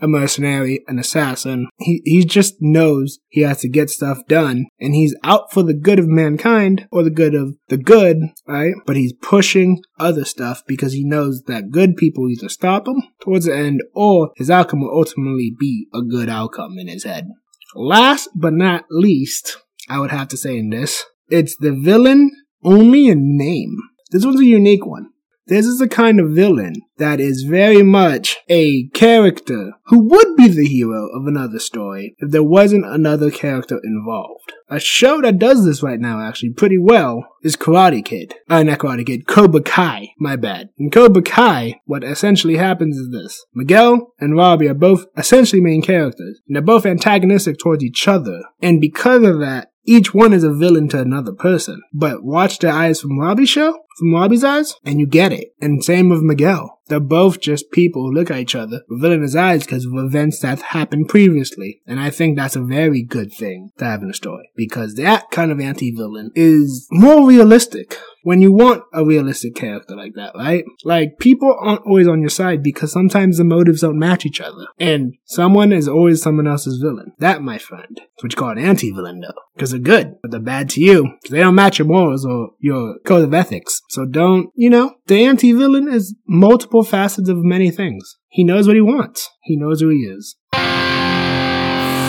a 0.00 0.08
mercenary, 0.08 0.82
an 0.88 0.98
assassin. 0.98 1.68
He, 1.78 2.02
he 2.04 2.24
just 2.24 2.56
knows 2.60 3.18
he 3.28 3.42
has 3.42 3.60
to 3.60 3.68
get 3.68 3.90
stuff 3.90 4.18
done 4.28 4.66
and 4.78 4.94
he's 4.94 5.16
out 5.22 5.52
for 5.52 5.62
the 5.62 5.74
good 5.74 5.98
of 5.98 6.08
mankind 6.08 6.88
or 6.90 7.02
the 7.02 7.10
good 7.10 7.34
of 7.34 7.56
the 7.68 7.76
good, 7.76 8.16
right? 8.46 8.72
But 8.86 8.96
he's 8.96 9.12
pushing 9.12 9.82
other 9.98 10.24
stuff 10.24 10.62
because 10.66 10.92
he 10.92 11.04
knows 11.04 11.42
that 11.46 11.70
good 11.70 11.96
people 11.96 12.28
either 12.28 12.48
stop 12.48 12.88
him 12.88 13.02
towards 13.20 13.46
the 13.46 13.54
end 13.54 13.82
or 13.94 14.30
his 14.36 14.50
outcome 14.50 14.80
will 14.80 14.96
ultimately 14.96 15.54
be 15.58 15.86
a 15.94 16.02
good 16.02 16.28
outcome 16.28 16.78
in 16.78 16.88
his 16.88 17.04
head. 17.04 17.28
Last 17.74 18.28
but 18.34 18.52
not 18.52 18.84
least, 18.90 19.58
I 19.88 19.98
would 20.00 20.10
have 20.10 20.28
to 20.28 20.36
say 20.36 20.58
in 20.58 20.70
this, 20.70 21.04
it's 21.28 21.56
the 21.56 21.72
villain 21.72 22.30
only 22.64 23.08
in 23.08 23.36
name. 23.36 23.76
This 24.10 24.24
one's 24.24 24.40
a 24.40 24.44
unique 24.44 24.84
one. 24.84 25.10
This 25.46 25.66
is 25.66 25.80
a 25.80 25.88
kind 25.88 26.20
of 26.20 26.30
villain 26.30 26.74
that 26.98 27.18
is 27.18 27.42
very 27.42 27.82
much 27.82 28.36
a 28.48 28.88
character 28.88 29.72
who 29.86 29.98
would 30.08 30.36
be 30.36 30.46
the 30.48 30.66
hero 30.66 31.08
of 31.14 31.26
another 31.26 31.58
story 31.58 32.14
if 32.18 32.30
there 32.30 32.42
wasn't 32.42 32.84
another 32.86 33.30
character 33.30 33.80
involved. 33.82 34.52
A 34.68 34.78
show 34.78 35.20
that 35.22 35.40
does 35.40 35.64
this 35.64 35.82
right 35.82 35.98
now 35.98 36.20
actually 36.20 36.50
pretty 36.50 36.78
well 36.78 37.26
is 37.42 37.56
Karate 37.56 38.04
Kid. 38.04 38.34
Uh, 38.48 38.62
not 38.62 38.78
Karate 38.78 39.04
Kid, 39.04 39.26
Cobra 39.26 39.62
Kai, 39.62 40.10
my 40.18 40.36
bad. 40.36 40.68
In 40.78 40.90
Cobra 40.90 41.22
Kai, 41.22 41.80
what 41.86 42.04
essentially 42.04 42.56
happens 42.56 42.96
is 42.96 43.10
this. 43.10 43.44
Miguel 43.52 44.12
and 44.20 44.36
Robbie 44.36 44.68
are 44.68 44.74
both 44.74 45.06
essentially 45.16 45.60
main 45.60 45.82
characters, 45.82 46.40
and 46.46 46.54
they're 46.54 46.62
both 46.62 46.86
antagonistic 46.86 47.58
towards 47.58 47.82
each 47.82 48.06
other. 48.06 48.42
And 48.62 48.80
because 48.80 49.24
of 49.24 49.40
that, 49.40 49.69
each 49.84 50.14
one 50.14 50.32
is 50.32 50.44
a 50.44 50.52
villain 50.52 50.88
to 50.88 51.00
another 51.00 51.32
person. 51.32 51.82
But 51.92 52.22
watch 52.22 52.58
the 52.58 52.70
eyes 52.70 53.00
from 53.00 53.18
Robbie's 53.18 53.48
show, 53.48 53.78
from 53.98 54.14
Robbie's 54.14 54.44
eyes, 54.44 54.74
and 54.84 55.00
you 55.00 55.06
get 55.06 55.32
it. 55.32 55.54
And 55.60 55.84
same 55.84 56.08
with 56.08 56.22
Miguel. 56.22 56.78
They're 56.88 57.00
both 57.00 57.40
just 57.40 57.70
people 57.70 58.02
who 58.02 58.12
look 58.12 58.30
at 58.30 58.38
each 58.38 58.54
other 58.54 58.82
with 58.88 59.00
villainous 59.00 59.36
eyes 59.36 59.62
because 59.64 59.86
of 59.86 59.94
events 59.94 60.40
that 60.40 60.60
happened 60.60 61.08
previously. 61.08 61.80
And 61.86 62.00
I 62.00 62.10
think 62.10 62.36
that's 62.36 62.56
a 62.56 62.62
very 62.62 63.02
good 63.02 63.32
thing 63.32 63.70
to 63.78 63.84
have 63.84 64.02
in 64.02 64.10
a 64.10 64.14
story 64.14 64.50
because 64.56 64.94
that 64.94 65.30
kind 65.30 65.52
of 65.52 65.60
anti-villain 65.60 66.32
is 66.34 66.88
more 66.90 67.26
realistic 67.26 67.96
when 68.22 68.40
you 68.40 68.52
want 68.52 68.82
a 68.92 69.04
realistic 69.04 69.54
character 69.54 69.96
like 69.96 70.14
that, 70.14 70.32
right? 70.34 70.64
Like 70.84 71.18
people 71.18 71.56
aren't 71.58 71.86
always 71.86 72.08
on 72.08 72.20
your 72.20 72.30
side 72.30 72.62
because 72.62 72.92
sometimes 72.92 73.38
the 73.38 73.44
motives 73.44 73.80
don't 73.80 73.98
match 73.98 74.26
each 74.26 74.40
other. 74.40 74.66
And 74.78 75.14
someone 75.24 75.72
is 75.72 75.88
always 75.88 76.22
someone 76.22 76.46
else's 76.46 76.80
villain. 76.82 77.12
That, 77.18 77.42
my 77.42 77.58
friend, 77.58 77.98
is 77.98 78.22
what 78.22 78.32
you 78.32 78.36
call 78.36 78.50
an 78.50 78.58
anti-villain 78.58 79.20
though. 79.20 79.34
Because 79.54 79.70
they're 79.70 79.80
good, 79.80 80.16
but 80.22 80.30
they're 80.30 80.40
bad 80.40 80.68
to 80.70 80.80
you. 80.80 81.04
Because 81.20 81.32
they 81.32 81.40
don't 81.40 81.54
match 81.54 81.78
your 81.78 81.88
morals 81.88 82.24
or 82.24 82.50
your 82.58 82.98
code 83.04 83.24
of 83.24 83.34
ethics. 83.34 83.80
So 83.88 84.06
don't, 84.06 84.50
you 84.54 84.70
know, 84.70 84.94
the 85.06 85.24
anti-villain 85.24 85.88
is 85.88 86.14
multiple 86.26 86.82
facets 86.82 87.28
of 87.28 87.38
many 87.38 87.70
things. 87.70 88.16
He 88.28 88.44
knows 88.44 88.66
what 88.66 88.76
he 88.76 88.80
wants. 88.80 89.28
He 89.42 89.56
knows 89.56 89.80
who 89.80 89.88
he 89.90 89.98
is. 89.98 90.36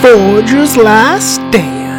Forger's 0.01 0.77
Last 0.77 1.35
Stand. 1.35 1.90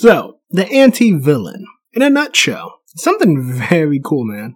So, 0.00 0.38
the 0.50 0.64
anti-villain, 0.70 1.66
in 1.92 2.02
a 2.02 2.08
nutshell, 2.08 2.82
something 2.94 3.42
very 3.52 3.98
cool, 3.98 4.24
man. 4.24 4.54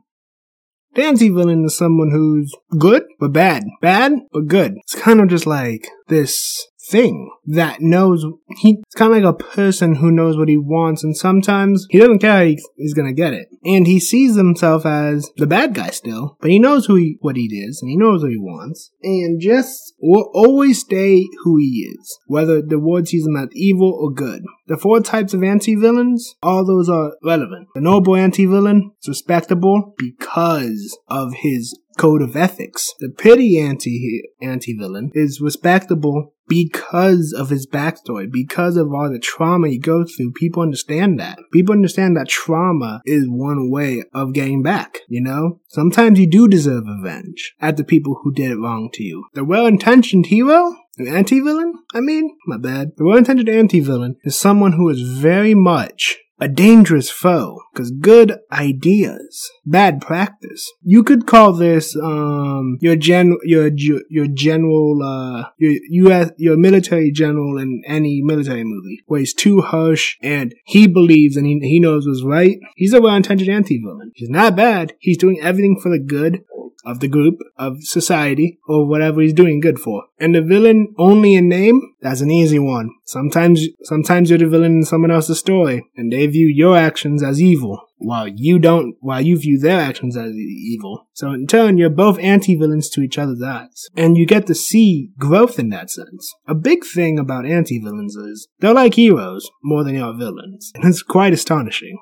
The 0.95 1.03
anti-villain 1.03 1.65
is 1.65 1.77
someone 1.77 2.13
who's 2.13 2.55
good, 2.79 3.03
but 3.19 3.33
bad. 3.33 3.65
Bad, 3.81 4.13
but 4.31 4.47
good. 4.47 4.75
It's 4.77 4.95
kind 4.95 5.21
of 5.21 5.27
just 5.27 5.45
like 5.45 5.89
this 6.07 6.69
thing 6.91 7.31
that 7.47 7.81
knows 7.81 8.25
he's 8.59 8.77
kind 8.97 9.13
of 9.13 9.23
like 9.23 9.35
a 9.35 9.45
person 9.57 9.97
who 9.97 10.11
knows 10.11 10.37
what 10.37 10.49
he 10.49 10.57
wants 10.57 11.05
and 11.05 11.17
sometimes 11.17 11.87
he 11.91 11.99
doesn't 11.99 12.19
care 12.19 12.45
he, 12.45 12.59
he's 12.77 12.95
gonna 12.95 13.13
get 13.13 13.33
it 13.33 13.49
and 13.65 13.87
he 13.87 14.01
sees 14.01 14.37
himself 14.37 14.85
as 14.85 15.31
the 15.37 15.47
bad 15.47 15.75
guy 15.75 15.91
still 15.91 16.37
but 16.41 16.51
he 16.51 16.59
knows 16.59 16.87
who 16.87 16.97
he 16.97 17.17
what 17.21 17.37
he 17.37 17.45
is 17.45 17.81
and 17.81 17.91
he 17.91 17.97
knows 17.97 18.23
what 18.23 18.33
he 18.33 18.37
wants 18.37 18.91
and 19.03 19.41
just 19.41 19.95
will 20.01 20.29
always 20.35 20.81
stay 20.81 21.25
who 21.45 21.57
he 21.57 21.89
is 21.97 22.19
whether 22.27 22.61
the 22.61 22.79
world 22.79 23.07
sees 23.07 23.27
him 23.27 23.37
as 23.37 23.49
evil 23.53 23.97
or 24.01 24.13
good 24.13 24.43
the 24.73 24.79
four 24.79 25.01
types 25.01 25.35
of 25.35 25.43
anti-villains 25.43 26.35
all 26.43 26.65
those 26.65 26.89
are 26.89 27.13
relevant 27.23 27.69
the 27.75 27.81
noble 27.81 28.17
anti-villain 28.17 28.91
is 29.03 29.09
respectable 29.09 29.95
because 29.99 30.99
of 31.09 31.35
his 31.35 31.79
code 31.97 32.23
of 32.23 32.37
ethics. 32.37 32.93
The 33.01 33.11
pity 33.11 33.59
anti 33.59 34.23
anti 34.41 34.77
villain 34.77 35.11
is 35.15 35.41
respectable 35.41 36.35
because 36.49 37.33
of 37.33 37.49
his 37.49 37.67
backstory, 37.67 38.31
because 38.31 38.77
of 38.77 38.93
all 38.93 39.11
the 39.11 39.19
trauma 39.19 39.69
he 39.69 39.79
goes 39.79 40.15
through. 40.15 40.33
People 40.33 40.63
understand 40.63 41.19
that. 41.19 41.39
People 41.53 41.73
understand 41.73 42.17
that 42.17 42.29
trauma 42.29 43.01
is 43.07 43.25
one 43.27 43.71
way 43.71 44.03
of 44.13 44.35
getting 44.35 44.63
back. 44.63 44.99
You 45.09 45.23
know, 45.23 45.61
sometimes 45.69 46.19
you 46.19 46.29
do 46.29 46.49
deserve 46.49 46.85
revenge 46.87 47.55
at 47.61 47.77
the 47.77 47.85
people 47.85 48.21
who 48.23 48.33
did 48.33 48.51
it 48.51 48.59
wrong 48.59 48.91
to 48.95 49.03
you. 49.03 49.25
The 49.35 49.45
well-intentioned 49.45 50.27
hero 50.27 50.77
an 50.99 51.09
anti-villain? 51.09 51.75
I 51.95 52.01
mean, 52.01 52.37
my 52.47 52.59
bad. 52.59 52.93
The 52.97 53.05
well-intended 53.05 53.49
anti-villain 53.49 54.17
is 54.25 54.39
someone 54.39 54.73
who 54.73 54.89
is 54.89 55.03
very 55.03 55.55
much 55.55 56.19
a 56.43 56.49
dangerous 56.49 57.09
foe 57.09 57.61
because 57.73 57.93
good 57.93 58.37
ideas 58.51 59.49
bad 59.65 60.01
practice. 60.01 60.69
You 60.83 61.05
could 61.05 61.25
call 61.25 61.53
this 61.53 61.97
um 61.97 62.79
your 62.81 62.97
gen 62.97 63.37
your 63.45 63.71
your 64.11 64.27
general 64.27 65.01
uh 65.05 65.51
your 65.57 66.13
us 66.13 66.31
your 66.39 66.57
military 66.57 67.13
general 67.13 67.59
in 67.59 67.83
any 67.87 68.23
military 68.25 68.65
movie 68.65 69.03
where 69.07 69.21
he's 69.21 69.35
too 69.35 69.61
harsh 69.61 70.17
and 70.21 70.53
he 70.65 70.89
believes 70.89 71.37
and 71.37 71.47
he, 71.47 71.61
he 71.63 71.79
knows 71.79 72.09
what's 72.09 72.25
right. 72.25 72.59
He's 72.75 72.93
a 72.93 73.01
well-intentioned 73.01 73.49
anti-villain. 73.49 74.11
He's 74.17 74.29
not 74.29 74.57
bad. 74.57 74.95
He's 74.99 75.19
doing 75.19 75.39
everything 75.41 75.79
for 75.81 75.91
the 75.91 76.01
good 76.01 76.43
of 76.85 77.01
the 77.01 77.09
group, 77.09 77.39
of 77.57 77.77
society, 77.83 78.59
or 78.69 78.87
whatever 78.87 79.21
he's 79.21 79.33
doing 79.33 79.61
good 79.61 79.79
for. 79.79 80.05
And 80.19 80.35
the 80.35 80.43
villain 80.43 80.95
only 80.99 81.35
in 81.35 81.49
name, 81.49 81.81
that's 82.01 82.21
an 82.21 82.31
easy 82.31 82.59
one. 82.59 82.91
Sometimes, 83.05 83.67
sometimes 83.85 84.31
you're 84.31 84.39
the 84.39 84.49
villain 84.49 84.77
in 84.79 84.85
someone 84.85 85.11
else's 85.11 85.39
story, 85.39 85.85
and 85.97 86.13
they 86.13 86.27
view 86.27 86.47
your 86.47 86.77
actions 86.77 87.23
as 87.23 87.41
evil. 87.41 87.87
while 88.03 88.29
you 88.29 88.59
don't, 88.59 88.97
while 89.01 89.21
you 89.21 89.39
view 89.39 89.59
their 89.59 89.81
actions 89.81 90.17
as 90.17 90.33
evil. 90.33 91.09
So 91.13 91.31
in 91.31 91.47
turn, 91.47 91.79
you're 91.79 91.91
both 91.91 92.19
anti-villains 92.19 92.91
to 92.91 93.01
each 93.01 93.19
other's 93.19 93.43
eyes. 93.43 93.87
And 93.97 94.17
you 94.17 94.27
get 94.27 94.47
to 94.49 94.55
see 94.55 95.11
growth 95.19 95.59
in 95.59 95.71
that 95.71 95.91
sense. 95.91 96.35
A 96.47 96.55
big 96.55 96.85
thing 96.85 97.19
about 97.19 97.47
anti-villains 97.47 98.17
is 98.17 98.49
they're 98.61 98.75
like 98.75 98.95
heroes 98.95 99.51
more 99.63 99.85
than 99.85 99.95
they 99.95 100.01
are 100.01 100.17
villains. 100.17 100.73
And 100.75 100.85
it's 100.85 101.03
quite 101.03 101.33
astonishing. 101.33 101.99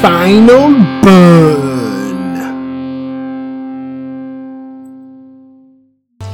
Final 0.00 0.70
Burn. 1.02 1.87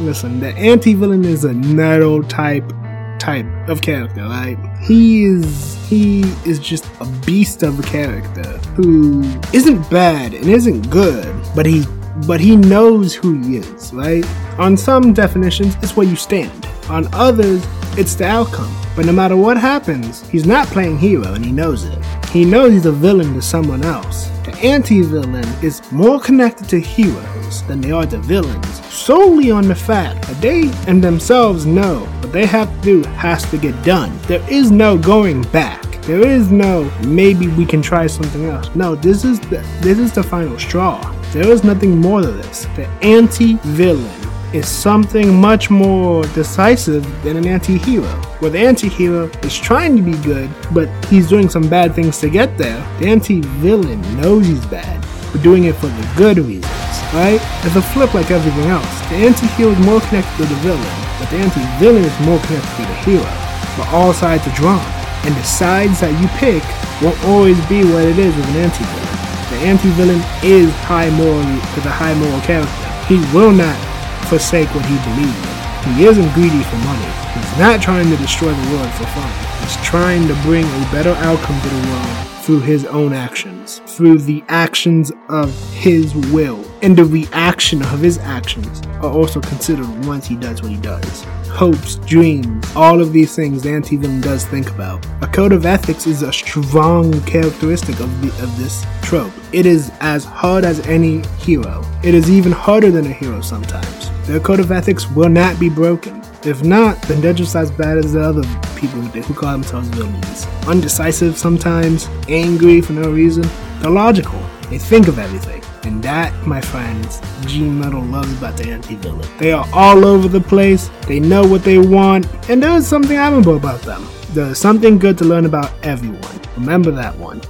Listen, 0.05 0.39
the 0.39 0.51
anti-villain 0.51 1.25
is 1.25 1.45
a 1.45 1.55
Nettle 1.55 2.23
type 2.23 2.71
type 3.19 3.47
of 3.69 3.81
character, 3.81 4.21
right? 4.21 4.59
He 4.83 5.25
is 5.25 5.79
he 5.89 6.21
is 6.45 6.59
just 6.59 6.85
a 7.01 7.07
beast 7.25 7.63
of 7.63 7.81
a 7.81 7.83
character 7.83 8.59
who 8.77 9.23
isn't 9.55 9.89
bad 9.91 10.35
and 10.35 10.51
isn't 10.51 10.91
good, 10.91 11.35
but 11.57 11.65
he 11.65 11.85
but 12.27 12.39
he 12.39 12.55
knows 12.55 13.15
who 13.15 13.41
he 13.41 13.57
is, 13.57 13.95
right? 13.95 14.25
On 14.59 14.77
some 14.77 15.15
definitions, 15.15 15.75
it's 15.77 15.97
where 15.97 16.07
you 16.07 16.17
stand. 16.17 16.69
On 16.91 17.09
others, 17.15 17.65
it's 17.97 18.15
the 18.15 18.27
outcome. 18.27 18.73
But 18.95 19.07
no 19.07 19.13
matter 19.13 19.37
what 19.37 19.57
happens, 19.57 20.29
he's 20.29 20.47
not 20.47 20.67
playing 20.69 20.99
hero 20.99 21.33
and 21.33 21.45
he 21.45 21.51
knows 21.51 21.85
it. 21.85 22.05
He 22.27 22.45
knows 22.45 22.73
he's 22.73 22.87
a 22.87 22.93
villain 22.93 23.33
to 23.35 23.43
someone 23.43 23.83
else. 23.83 24.29
The 24.45 24.55
anti-villain 24.63 25.49
is 25.63 25.81
more 25.91 26.21
connected 26.21 26.69
to 26.69 26.79
heroes 26.79 27.63
than 27.63 27.81
they 27.81 27.91
are 27.91 28.07
to 28.07 28.19
villains, 28.19 28.74
solely 28.95 29.51
on 29.51 29.67
the 29.67 29.75
fact 29.75 30.27
that 30.29 30.41
they 30.41 30.71
and 30.87 31.03
themselves 31.03 31.67
know 31.67 32.01
what 32.21 32.33
they 32.33 32.47
have 32.47 32.73
to 32.77 32.83
do 32.83 33.03
has 33.11 33.49
to 33.51 33.59
get 33.59 33.75
done. 33.85 34.17
There 34.29 34.49
is 34.49 34.71
no 34.71 34.97
going 34.97 35.43
back. 35.51 35.83
There 36.03 36.27
is 36.27 36.51
no 36.51 36.91
maybe 37.07 37.49
we 37.49 37.67
can 37.67 37.83
try 37.83 38.07
something 38.07 38.45
else. 38.45 38.75
No, 38.75 38.95
this 38.95 39.25
is 39.25 39.41
the 39.41 39.67
this 39.81 39.99
is 39.99 40.13
the 40.13 40.23
final 40.23 40.59
straw. 40.59 41.01
There 41.33 41.49
is 41.49 41.65
nothing 41.65 41.99
more 41.99 42.21
to 42.21 42.31
this. 42.31 42.67
The 42.77 42.87
anti-villain 43.03 44.21
is 44.55 44.69
something 44.69 45.35
much 45.35 45.69
more 45.69 46.23
decisive 46.29 47.05
than 47.25 47.37
an 47.37 47.47
anti-hero. 47.47 48.07
Where 48.39 48.53
the 48.53 48.61
anti-hero 48.61 49.29
is 49.43 49.59
trying 49.59 49.97
to 49.97 50.03
be 50.03 50.17
good, 50.23 50.49
but 50.73 50.89
he's 51.07 51.29
doing 51.29 51.49
some 51.49 51.69
bad 51.69 51.95
things 51.95 52.21
to 52.21 52.31
get 52.31 52.57
there. 52.57 52.79
The 53.01 53.09
anti-villain 53.09 54.01
knows 54.21 54.47
he's 54.47 54.65
bad, 54.67 55.05
but 55.33 55.43
doing 55.43 55.65
it 55.65 55.75
for 55.75 55.89
the 55.89 56.13
good 56.17 56.39
reasons, 56.39 56.84
right? 57.15 57.41
It's 57.65 57.79
a 57.79 57.83
flip 57.83 58.13
like 58.13 58.31
everything 58.31 58.67
else. 58.69 58.91
The 59.09 59.23
anti-hero 59.23 59.71
is 59.71 59.81
more 59.87 60.01
connected 60.11 60.37
to 60.43 60.47
the 60.51 60.59
villain, 60.67 60.95
but 61.19 61.31
the 61.31 61.39
anti-villain 61.39 62.05
is 62.05 62.19
more 62.27 62.43
connected 62.45 62.75
to 62.77 62.85
the 62.85 62.99
hero. 63.07 63.31
But 63.79 63.89
all 63.95 64.13
sides 64.13 64.47
are 64.47 64.55
drawn, 64.55 64.85
and 65.25 65.35
the 65.35 65.43
sides 65.43 66.01
that 66.01 66.13
you 66.21 66.29
pick 66.37 66.63
won't 67.01 67.19
always 67.25 67.59
be 67.71 67.87
what 67.87 68.05
it 68.05 68.19
is 68.19 68.35
with 68.35 68.49
an 68.51 68.67
anti-villain. 68.67 69.15
The 69.55 69.61
anti-villain 69.63 70.23
is 70.43 70.75
high 70.83 71.11
moral, 71.11 71.47
is 71.79 71.87
a 71.87 71.95
high 71.95 72.15
moral 72.15 72.41
character. 72.43 72.71
He 73.07 73.23
will 73.31 73.53
not 73.53 73.79
forsake 74.27 74.69
what 74.75 74.85
he 74.87 74.99
believes. 75.07 75.55
He 75.95 76.07
isn't 76.07 76.33
greedy 76.35 76.63
for 76.65 76.77
money. 76.83 77.11
He's 77.39 77.59
not 77.59 77.83
trying 77.83 78.11
to 78.11 78.17
destroy 78.17 78.51
the 78.51 78.71
world 78.75 78.91
for 78.95 79.07
fun. 79.15 79.31
He's 79.61 79.77
trying 79.85 80.27
to 80.29 80.35
bring 80.43 80.65
a 80.65 80.89
better 80.91 81.15
outcome 81.23 81.61
to 81.61 81.69
the 81.69 81.89
world 81.89 82.29
through 82.43 82.61
his 82.61 82.85
own 82.87 83.13
actions, 83.13 83.81
through 83.87 84.19
the 84.19 84.43
actions 84.49 85.13
of 85.29 85.53
his 85.73 86.15
will. 86.33 86.65
And 86.85 86.97
the 86.97 87.05
reaction 87.05 87.83
of 87.83 88.01
his 88.01 88.19
actions 88.19 88.83
are 89.03 89.11
also 89.11 89.41
considered 89.41 89.89
once 90.05 90.27
he 90.27 90.37
does 90.37 90.63
what 90.63 90.71
he 90.71 90.77
does 90.77 91.25
hopes, 91.55 91.95
dreams, 92.05 92.67
all 92.75 93.01
of 93.01 93.13
these 93.13 93.37
things 93.37 93.63
the 93.63 93.71
anti-villain 93.71 94.21
does 94.21 94.45
think 94.45 94.69
about. 94.71 95.07
A 95.23 95.29
code 95.29 95.53
of 95.53 95.65
ethics 95.65 96.05
is 96.05 96.23
a 96.23 96.33
strong 96.33 97.21
characteristic 97.23 98.01
of, 98.01 98.21
the, 98.21 98.29
of 98.43 98.59
this 98.59 98.85
trope. 99.03 99.33
It 99.53 99.65
is 99.65 99.93
as 100.01 100.25
hard 100.25 100.65
as 100.65 100.85
any 100.89 101.25
hero. 101.39 101.85
It 102.03 102.13
is 102.13 102.29
even 102.29 102.51
harder 102.51 102.91
than 102.91 103.07
a 103.07 103.13
hero 103.13 103.41
sometimes. 103.41 104.11
Their 104.27 104.41
code 104.41 104.59
of 104.59 104.73
ethics 104.73 105.09
will 105.09 105.29
not 105.29 105.61
be 105.61 105.69
broken. 105.69 106.23
If 106.45 106.65
not, 106.65 107.01
then 107.03 107.21
they're 107.21 107.33
just 107.33 107.55
as 107.55 107.71
bad 107.71 107.99
as 107.99 108.15
the 108.15 108.21
other 108.21 108.43
people 108.75 109.01
who 109.01 109.35
call 109.35 109.53
themselves 109.53 109.89
villains. 109.89 110.47
Undecisive 110.67 111.39
sometimes, 111.39 112.09
angry 112.29 112.81
for 112.81 112.95
no 112.95 113.13
reason. 113.13 113.49
They're 113.79 113.91
logical. 113.91 114.43
They 114.71 114.79
think 114.79 115.07
of 115.07 115.21
everything. 115.21 115.64
And 115.85 116.03
that, 116.03 116.33
my 116.47 116.61
friends, 116.61 117.21
G 117.47 117.61
Metal 117.61 118.03
loves 118.03 118.33
about 118.39 118.57
the 118.57 118.71
anti-villain. 118.71 119.29
They 119.39 119.53
are 119.53 119.67
all 119.73 120.05
over 120.05 120.29
the 120.29 120.41
place, 120.41 120.91
they 121.07 121.21
know 121.21 121.47
what 121.47 121.63
they 121.63 121.79
want, 121.79 122.27
and 122.49 122.63
there 122.63 122.75
is 122.77 122.87
something 122.87 123.17
admirable 123.17 123.57
about 123.57 123.83
them. 123.83 124.07
There 124.31 124.47
is 124.47 124.59
something 124.59 124.99
good 124.99 125.19
to 125.19 125.25
learn 125.25 125.45
about 125.45 125.73
everyone. 125.85 126.41
Remember 126.57 126.91
that 126.93 127.17
one. 127.19 127.41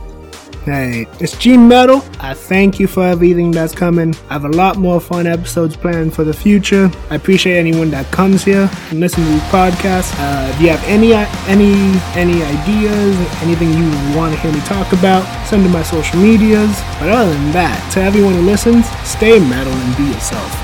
Hey, 0.64 1.06
it's 1.20 1.36
G 1.36 1.58
Metal. 1.58 2.02
I 2.20 2.32
thank 2.32 2.80
you 2.80 2.86
for 2.86 3.04
everything 3.04 3.50
that's 3.50 3.74
coming. 3.74 4.14
I 4.30 4.32
have 4.32 4.46
a 4.46 4.48
lot 4.48 4.78
more 4.78 4.98
fun 4.98 5.26
episodes 5.26 5.76
planned 5.76 6.14
for 6.14 6.24
the 6.24 6.32
future. 6.32 6.90
I 7.10 7.16
appreciate 7.16 7.58
anyone 7.58 7.90
that 7.90 8.10
comes 8.10 8.44
here 8.44 8.70
and 8.88 8.98
listens 8.98 9.26
to 9.26 9.32
these 9.34 9.42
podcasts. 9.42 10.14
Uh, 10.16 10.50
if 10.54 10.60
you 10.62 10.70
have 10.70 10.82
any 10.84 11.12
any 11.12 12.00
any 12.16 12.42
ideas, 12.42 13.14
anything 13.42 13.74
you 13.74 14.16
want 14.16 14.34
to 14.34 14.40
hear 14.40 14.52
me 14.52 14.60
talk 14.60 14.90
about, 14.94 15.22
send 15.46 15.64
to 15.64 15.68
my 15.68 15.82
social 15.82 16.18
medias. 16.18 16.80
But 16.98 17.10
other 17.10 17.34
than 17.34 17.52
that, 17.52 17.90
to 17.92 18.00
everyone 18.00 18.32
who 18.32 18.40
listens, 18.40 18.88
stay 19.06 19.38
metal 19.38 19.70
and 19.70 19.96
be 19.98 20.04
yourself. 20.14 20.63